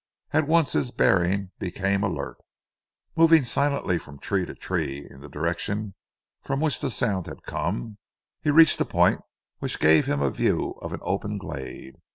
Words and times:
At 0.31 0.47
once 0.47 0.73
his 0.73 0.89
bearing 0.89 1.51
became 1.59 2.01
alert. 2.03 2.37
Moving 3.15 3.43
silently 3.43 3.99
from 3.99 4.17
tree 4.17 4.47
to 4.47 4.55
tree 4.55 5.05
in 5.07 5.21
the 5.21 5.29
direction 5.29 5.93
from 6.41 6.59
which 6.59 6.79
the 6.79 6.89
sound 6.89 7.27
had 7.27 7.43
come, 7.43 7.93
he 8.41 8.49
reached 8.49 8.81
a 8.81 8.85
point 8.85 9.21
which 9.59 9.79
gave 9.79 10.07
him 10.07 10.19
a 10.19 10.31
view 10.31 10.71
of 10.81 10.91
an 10.91 11.01
open 11.03 11.37
glade. 11.37 11.97